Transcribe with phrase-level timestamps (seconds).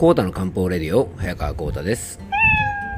[0.00, 2.18] コータの漢方レディオ早川コータです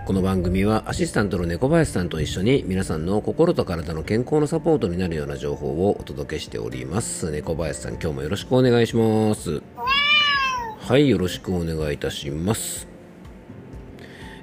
[0.07, 9.61] この番組はアシスタントの猫林さんと一緒に皆さんの心と体の健康のサポートになるような情報をお届けしております猫林さん今日もよろしくお願いします
[10.79, 12.87] はいよろしくお願いいたします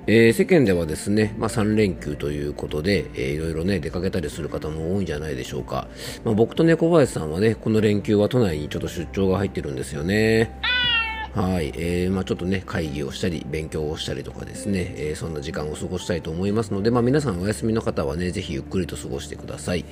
[0.05, 5.87] えー、世間ではですね、まあ、3連休ということで、えー、いろいろね、出かけたりする方も多いんじゃないでしょうか。
[6.25, 10.59] まあ、僕と猫林さんはね、この連休は都内にちょっと出張が入ってるんですよね。
[11.35, 19.85] はい、えー、まあ、ちょっとね、会議をしたり、勉強をしたりとかですね、えー、そんな時間を過ごしたいと思いますので、まあ、皆さんお休みの方はね、ぜひゆっくりと過ごしてください。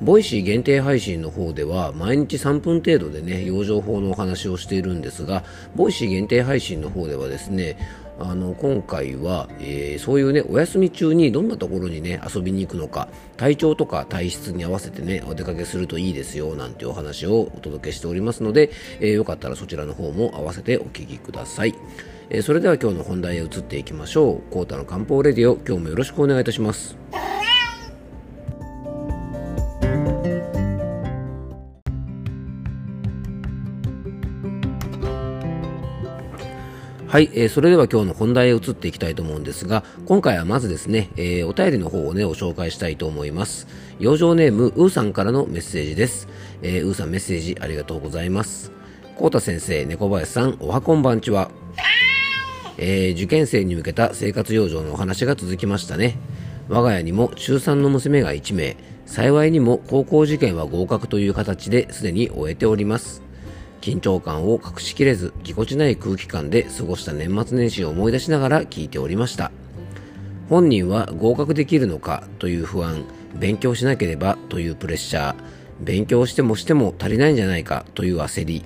[0.00, 5.42] Voicy 限定配信の方では毎日3分程度でね養生法のお話をしているんですが
[5.74, 7.78] Voicy 限定配信の方ではですね
[8.18, 21.74] あの今回は、えー、そういうねお休み中にどんなところにね遊びに行くのか体調とか体質に合わせてねお出かけするといいですよなんてお話をお届けしておりますので、えー、よかったらそちらの方も合わせてお聞きください、
[22.30, 24.52] えー、それでは今日の本題へ移っていきましょう。
[24.52, 26.96] コータの漢方レディオ今日もよろしくお願いいたします。
[37.16, 43.68] はい、えー、それでは今日の本題へ移っていきたいと思うんですが、今回はまずですね、えー、お便りの方をね、ご紹介したいと思います。
[43.98, 46.28] 養生ネーム、うーさんからのメッセージです。
[46.60, 48.70] えー、うーさんメッセージありがとうございます。
[49.16, 51.50] こうた先生、猫林さん、おはこんばんちは。
[52.76, 56.18] えー、受験生に向けた生活養生のお話が続きましたね。
[56.68, 63.25] 我が家にも中3の娘が1名、幸いにも高校受験は合格という形ですでに終えております。
[63.86, 69.52] 緊張感を隠しきれずぎこちない空気感で過ごした年末年始を思い出しながら聞いておりました。
[70.48, 73.04] 本人は合格できるのかという不安
[73.36, 75.36] 勉強しなければというプレッシャー。
[75.80, 78.64] 勉強してもしても足りないんじゃないかという焦り。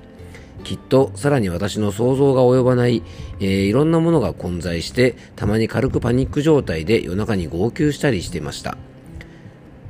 [0.64, 3.02] きっとさらに私の想像が及ばない、
[3.40, 8.78] えー、いろんなものが混在してたまに軽くパニック状態で夜中に号泣したりしていました。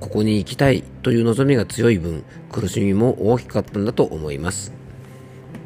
[0.00, 4.79] ここに行きたいという望みが強い分苦しみも大きかったんだと思います。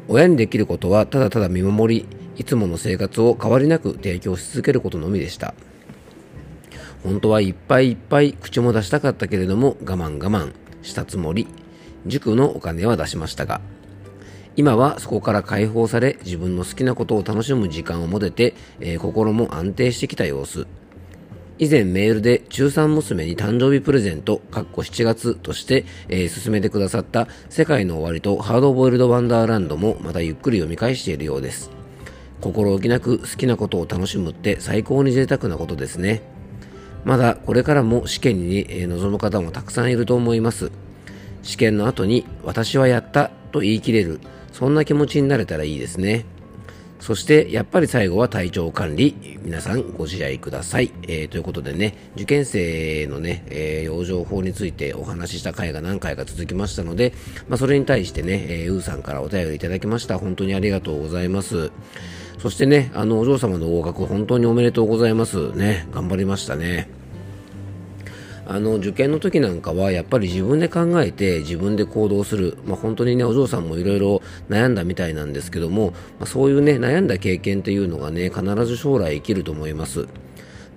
[0.07, 2.05] 親にできることはただただ見守り
[2.37, 5.53] いつもの生活を変わりなく提供し続けることのみでした。
[7.05, 11.47] 本当はいっぱいいっぱい口も出したかったけれども我慢我慢したつもり
[12.07, 13.61] 塾のお金は出しましたが
[14.55, 20.65] 今はそこから解放され自分の好きなことを楽しむ時間を持てて、えー、心も安定してきた様子。
[21.57, 31.71] 以前メールで中3娘に誕生日プレゼント、かっこ7月として、えー、進めてくださった世界の終わりとハードボイルドワンダーランドもまたゆっくり読み返しているようです。
[32.41, 36.23] 心置きなく好きなことを楽しむって最高に贅沢なことですね。
[37.05, 40.71] まだこれからも試験に、臨む方もたくさんいると思います。
[41.41, 44.19] 試験の後に私はやったと言い切れる、
[44.51, 46.25] そんな気持ちになれたらいいですね。
[46.99, 57.13] そしてやっぱり最後は体調管理皆さんご自愛ください、えー、ということでね受験生のね、えー、養生法についてお話しした回が何回か続きましたので、
[57.47, 60.17] まあ、それに対してね、えー、ウーさんからお便りいただきました。
[60.17, 61.71] 本当にありがとうございます。
[62.39, 65.51] そしてねあのお嬢様の合格本当におめでとうございます。
[65.51, 67.04] ね頑張りましたね。
[68.47, 80.07] あの受験の時なんかはやっぱり自分で考えて自分で行動する、まあ、本当にねお嬢さんもいろいろ悩んだみたいなんですけども、まあ、そういうね悩んだ経験っていうのがね必ず将来生きると思います。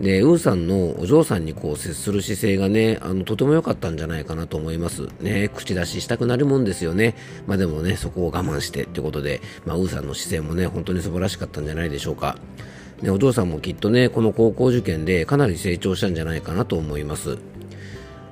[0.01, 5.09] でウーさんのお嬢さんにこう接する姿勢がねあのとても良かったんじゃないかなと思います。
[5.21, 7.17] ね口出ししたくなるもんですよね。
[7.47, 12.39] まあでもねそこを我慢してってことで、まあ、ウーさんの姿勢もね本当に素晴らしかったんじゃないでしょうか。
[13.03, 17.39] でお嬢さんもきっとねこの高校受験でかなり成長したんじゃないかなと思います。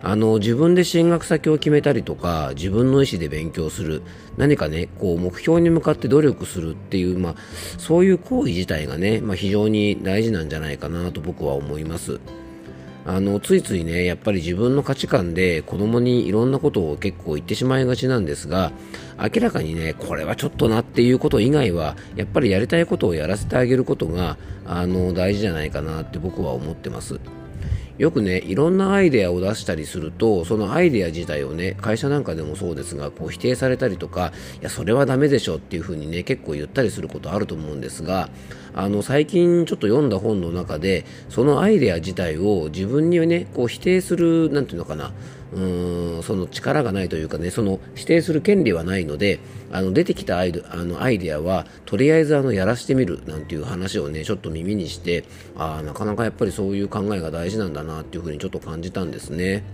[0.08, 4.02] あの自分で進学先を決めたりとか自分の意思で勉強する
[4.36, 7.34] 何かねこう目標に向かって努力するっていう、まあ、
[7.76, 12.20] そういう行為自体がね、まあ、非常に大事なんじゃないかなと僕は思います
[13.04, 18.70] あのついついねやっぱり自分の価値観で子供にいろんなことを結構言ってしまいがちなんですが
[19.18, 24.36] 明らかにねこれはちょっとなっていうこと以外はやっぱりやりたいことをやらせてあげることが
[24.66, 27.18] あの大事じゃないかなって僕は思ってます。
[27.98, 38.28] よくねいろんなアイデアを出したりするとそのアイデア自体をね会社なんかでもそうですがこう否定されたりとかいやそれはダメでしょっていうふうにね結構言ったりすることあると思うんですが
[38.74, 45.12] あの最近ちょっと読んだ本の中でそのアイデア自体を自分にねこう否定するなんていうのかな
[45.52, 49.38] うーんその力がないというかねその指定する権利はないので
[49.72, 55.24] あの出てきたアイあのアイデアはとりあえずあのやらしてみるなんていう話をねちょっと耳にして
[55.56, 59.64] あなかなかやっぱりそういう考えが大事なんだなっていうふうにちょっと感じたんですね。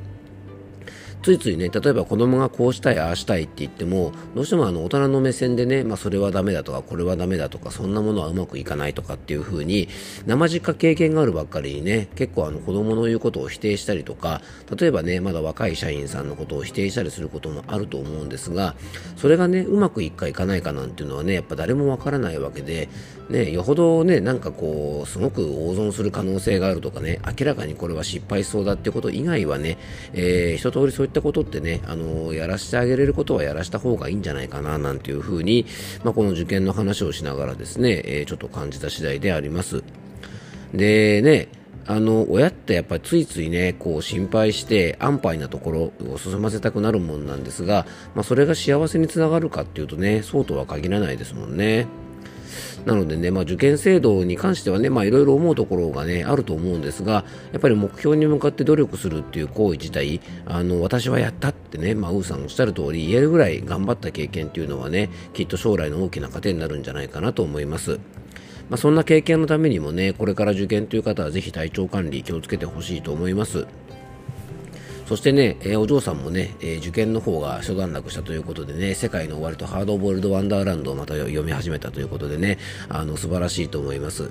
[1.23, 9.89] ついついね、例えば子供がこうしたい、ああしたいって言っても、どうしてもあの大人の目線でね、まあそれはダメだとか、これはダメだとか、そんなものはうまくいかないとかっていう風に、
[10.27, 14.43] 生実家経験があるばっかりにね、結構あの子供の言うことを否定したりとか、
[14.77, 18.75] 例えばね、まだ若い社員さんのことを否定したりすることもあると思うんですが、
[19.17, 22.89] それがね、うまくいくかいかないかなんていうのはね、やっぱ誰もわからないわけで、
[23.31, 29.79] ね、よほどね、なんかこう、すごく大損する可能性があるとかね、明らかにこれは失敗しそうだってこと以外はね、
[30.13, 35.67] えー、一通りそういったことってね、あのやらせてあげれることはやらした方がいいんじゃないかな、なんていうふうに、
[36.05, 39.83] まあ、この受験の話をしながらですね、えー、ちょっと感じた次第であります。
[40.73, 41.49] でね、
[41.87, 45.81] あの親ってやっぱりついついねこう心配して安牌なところ
[46.13, 51.87] を進ませたくなるもんなんですが、まあ、それが幸せにつながるかっていうとねそうとは限らないですもんね。
[52.85, 67.99] なのでね、まあ、受験制度に関してはね、まあ、いろいろ思うところがね、あると思うんですが、やっぱり目標に向かって努力するっていう行為自体、あの、私はやったってね、まあ、ウーさんおっしゃる通り、言えるぐらい頑張った経験っていうのはね、きっと将来の大きな糧になるんじゃないかなと思います。
[68.69, 73.67] まあ、そんな経験のためにもね、これから受験という方はぜひ体調管理気をつけてほしいと思います。
[75.07, 82.59] そしてね、えー、お嬢さんもね、えー、受験の方が初段落したということでね、世界の終わりとハードボールドワンダーランドをまた読み始めたということでね、
[82.89, 84.31] あの、素晴らしいと思います。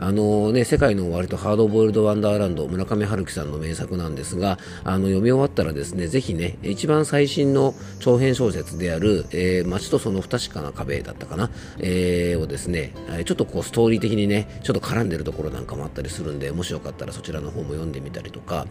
[0.00, 11.50] あのね、世界の終わりとハードボールドワンダーランド、村上春樹さんの名作なんですが、あの、読み終わったらですね、ぜひね、一番最新の長編小説である、えー、街とその不確かな壁だったかな、
[11.80, 12.92] えー、をですね、
[13.24, 18.66] ちょっとこう、ストーリー的にね、ちょっと絡んでるところなんかもあったりするんで、もしよかったらそちらの方も読んでみたりとか、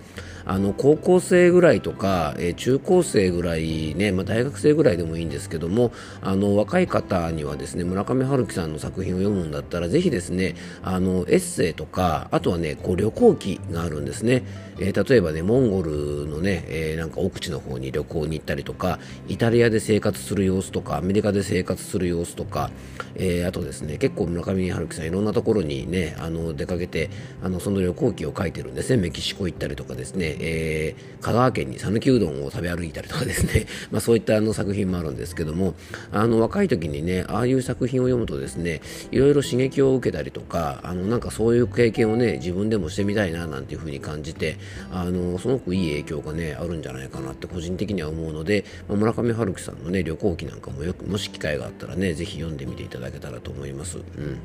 [0.46, 5.92] あの、高校生生ぐらいとか、えー、中高生ぐらいね、まあ、大学生ぐらいでもいいんですけども、
[6.22, 14.44] あの、若い方にはですね、村上春樹さんの作品を読むんだったら、ぜひですね、あの、エッセイとか、か、あとはね、こう旅行記があるんですね。
[14.80, 22.70] えー、例えばね、モンゴルのね、えー、なんか奥地の方に旅行に行ったりとか、イタリアで生活する様子とか、アメリカで生活する様子とか、
[23.16, 27.10] えー、あとですね、結構村上春樹さんいろんなところにね、あの、出かけて、
[27.44, 29.02] あの、その旅行記を書いてるんですね。
[29.02, 35.76] メキシコ行ったりとかですね、えー、香川県に讃岐うどんを食べ歩いたりとかですね、 まあそういったあの作品もあるんですけども、
[36.10, 38.80] あの、若い時にね、ああいう作品を読むとですね、
[39.12, 44.58] いろいろ刺激を受けたりとか、あの、なんかそういう経験をね、自分でもしてみたいななんていうふうに感じて、
[44.90, 53.98] あの、すごくいい影響がね、あるんじゃないかなって個人的には思うので、まあ、村上春樹さんのね、旅行記なんかもよく、もし機会があったらね、ぜひ読んでみていただけたらと思います。
[53.98, 54.38] うん。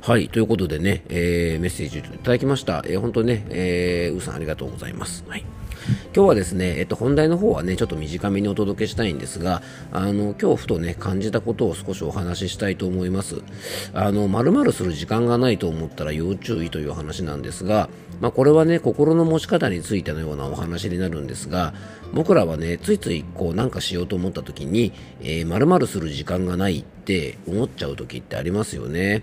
[0.00, 0.28] はい。
[0.28, 2.82] ということでね、えー、メッセージいただきました。
[2.86, 5.24] えー、本当にね、えー、うさんありがとうございます。
[5.28, 5.44] はい。
[6.14, 9.62] 今日はですね、えっと、本題の方はね、ちょっと短めにお届けしたいんですが、
[9.92, 13.42] あの、今日ふとね、感じたことを少しお話ししたいと思います。
[13.94, 17.88] あの、〇〇する時間がないと思ったら要注意という話なんですが、
[18.20, 21.72] まあ、これはね、心の持ち方についてのようなお話になるんですが、
[22.12, 29.22] 僕らはね、ついついこうなんかしようと思った時に、えー、〇〇する時間がないって思っちゃう時ってありますよね。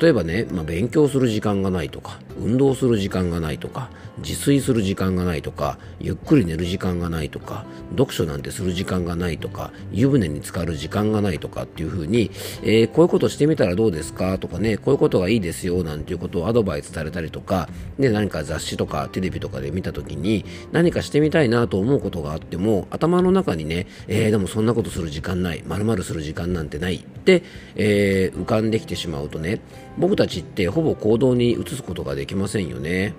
[0.00, 12.30] 例えばね、まあ、勉強する時間がないとか、運動する時間がないとか、自炊する時間がないとか、ゆっくり寝る時間がないとか、読書なんてする時間がないとか、湯船に浸かる時間がないとかっていう風に、
[12.62, 17.68] えー、こういうことしてみたらどうですかとかね、こういうことがいいですよなんていうことをアドバイスされたりとか、
[17.98, 27.42] で、何か雑誌とかテレビとかで見た時に、何かしてみたいなと思うことがあっても、頭の中にね、えー、でもそんなことする時間ない、まるする時間なんてないって、
[27.76, 29.60] えー、浮かんできてしまうとね、
[29.96, 33.14] 僕たちってほぼ行動に移すことができませんよね。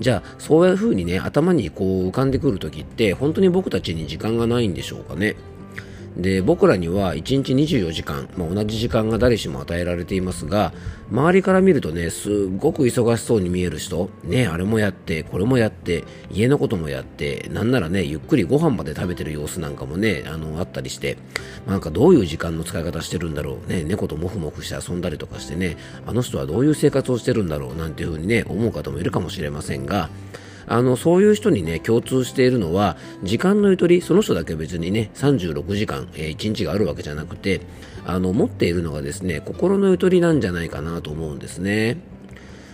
[0.00, 5.36] じゃあ、そういうふうにね、頭にこう浮かんでくるときって、本当に僕たちに時間がないんでしょうかね？
[6.16, 10.72] で僕らには1日24時間、まあ、同じ時間が誰しも与えられていますが
[11.10, 21.16] 周りから見るとねすごく忙しそうに見える人ねあれもやってこれもやって家のこともやってなんならねゆっくりご飯まで食べてる様子なんかもねあのあったりして、
[21.66, 30.10] まあ、なんかどういう時間の使い方してるんだろうね猫とモフモフして遊んだりとかしてねあの人はどういう生活をしてるんだろうなんていうふうにね思う方もいるかもしれませんが
[30.68, 37.62] あのそういう人にね共通しているのは時間のゆとりその人だけ別にね36時間、えー、1日があるわけじゃなくて
[38.06, 41.98] あの持っているのがですね心のゆとりなんじゃないかなと思うんですね。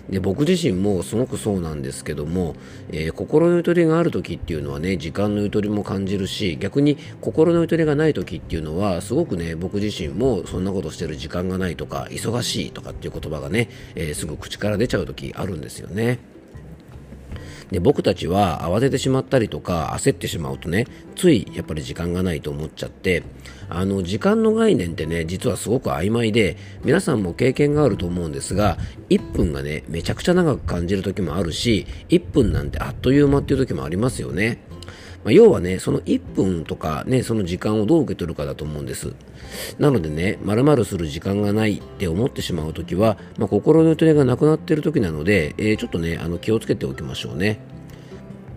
[0.09, 2.57] で僕自身もすごくそうなんですけども、
[2.91, 16.34] えー、心のゆとりがある時っていうのはね時間のゆとりも感じるし逆に心のゆとりがない時っていうのはすごくね僕自身もそんなことしてる時間がないとか忙しいとかっていう言葉がね、えー、すぐ口から出ちゃう時あるんですよね。
[17.71, 23.23] で僕たちは慌ててしまったりとか焦ってしまうとねついやっぱり時間がないと思っちゃって
[23.69, 28.79] あの時間の概念ってね実はすごく曖昧で皆さんも経験があると思うんですが
[29.11, 34.59] 1分がねめちゃくちゃ長く感じる時もあるし1分なんてあっという間っていう時もありますよね。
[35.25, 39.15] まあ、要はね、その1分とかね、その時間をどう受け取るかだと思うんです。
[39.79, 47.74] なのでね、まるする時間がないって思ってしまうときは、まあ、心のゆとりがなくなっているときなので、えー、ちょっとね、あの気をつけておきましょうね。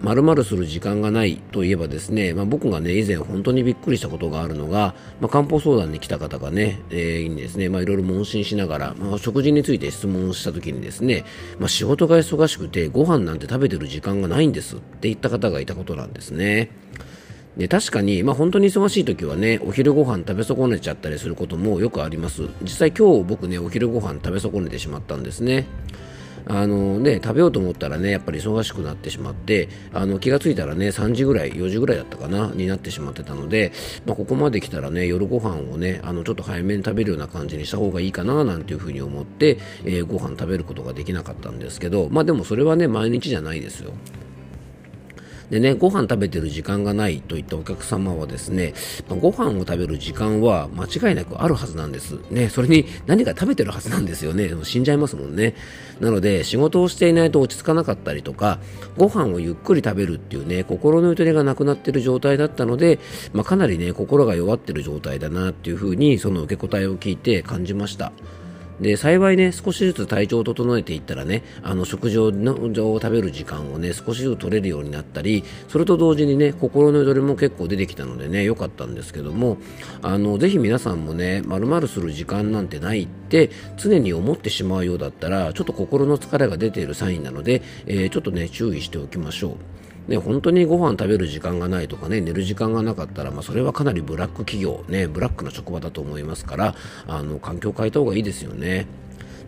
[0.02, 11.26] まるする時間がないといえばですね、まあ、僕がね、以前本当にびっくりしたことがあるのが、まあ、漢方相談に来た方がね、えー、いろいろ問診しながら、まあ、食事について質問した時にですね、
[11.60, 16.70] まあ、仕事が忙しくてご飯なんて食べてる時間がないんですって言った方がいたことなんですね。
[17.58, 25.66] で確かに、まあ、本当に忙しい時はねお昼ご飯食べ損ねちゃったりすることもよくあります実際今日僕ねお昼ご飯食べ損ねてしまったんですね
[26.50, 33.72] あのね、食べようと思ったらね、やっぱり忙しくなってしまって、あの気がついたらね、3時ぐらい、4時ぐらいだったかな、になってしまってたので、
[34.06, 43.92] まあ、ここまで来たらね、夜ご飯をね、あのちょっと早めに食べるような感じにした方がいいかな、なんていうふうに思って、えー、ご飯食べることができなかったんですけど、まあでもそれはね、毎日じゃないですよ。
[45.50, 48.74] でね、ご飯食べてる時間がないといったお客様はですね、
[49.08, 52.20] まあ、ご飯を食べる時間は間違いなくあるはずなんです。
[52.30, 54.52] ね、それに何か食べてるはずなんですよね。
[54.64, 55.56] 死んじゃいますもんね。
[56.02, 58.60] なので、仕事をしていないと落ち着かなかったりとか、
[58.98, 63.00] ご飯をゆっくり食べるっていうね、心のゆとりがなくなっている状態だったので、
[63.34, 68.12] まあ、かなりね、心が弱ってる状態だなっていうふうに、その受け答えを聞いて感じました。
[68.80, 79.58] で幸いね少しずつ体調を整えていったらねあの食事を食べる時間をね少しずつ取れるようになったりそれと同時にね心のよどりも結構出てきたのでね良かったんですけども
[80.02, 89.58] あのぜひ皆さんもねまるする時間なんてないって常に思ってしまうようだったらちょっと心の疲れが出ているサインなので、えー、ちょっとね注意しておきましょう。
[90.08, 96.76] ね、本当にご飯食べる時間がないとかね、寝る時間がなかったら、まあ、それはかなりブラック企業、ね、ブラックな職場だと思いますから、
[97.08, 98.88] あの、環境を変えた方がいいですよね。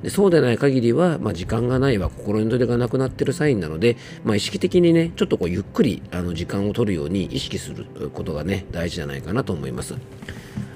[0.04, 9.96] でそうでない限りは、まあ、時間がないは心のどれがなくなっているサインなので、まあ、意識的にね、ちょっとこうゆっくりあの時間を取るように意識することがね、大事じゃないかなと思います。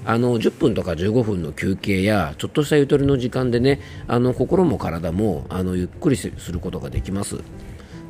[0.05, 7.37] あの10分とか15分の休憩やちょっとしたゆとりの時間でねあの心も体もあのゆっくりすることができます。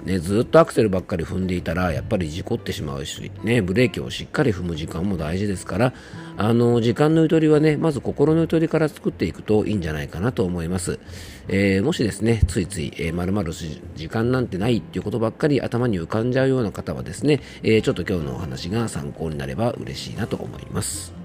[0.06, 5.94] ね、ずっとアクセルばっかり踏んでいたらやっぱり事故ってしまうし、ね、ブレーキをしっかり踏む時間も大事ですから
[6.36, 11.00] あの時間のゆとりはねまず心のゆとりから作っていくといいんじゃないかなと思います、
[11.48, 21.23] えー、もしですねついつい、えー、〇〇時間なんてないっていうことばっかり頭に浮かんじゃうような方はですね、えー、ちょっと今日のお話が参考になれば嬉しいなと思います。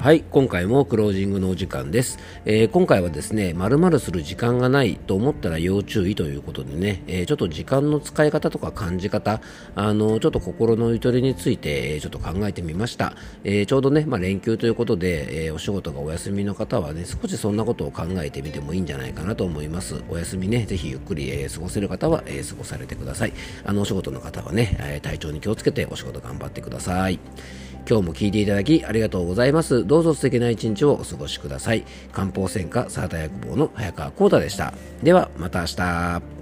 [0.00, 2.20] はい、今回もクロージングのお時間です。
[2.44, 9.40] えー、今回はですね、まるする時間がないと思ったら要注意ということでね、えー、ちょっと時間の使い方とか感じ方、
[9.74, 13.14] あの、ちょっと心のゆとりについて、え、ちょっと考えてみました。
[13.42, 20.00] えちょうどね、まあ、連休ということで、えお仕事がお休みの方はね、少しそんなことを考えてみてもいいんじゃないかなと思います。
[20.08, 23.32] お休みね、ぜひゆっくり、え過ごせる方は、え過ごされてください。
[23.64, 27.18] あの、お仕事の方はね、え体調に気をつけてお仕事頑張ってください。
[27.88, 29.86] 今日も聞いていただきありがとうございます。
[29.86, 31.84] どうぞ素敵な一日をお過ごしください。
[32.12, 34.74] 漢方専科サータ薬房の早川幸太でした。
[35.02, 36.37] では、また明日。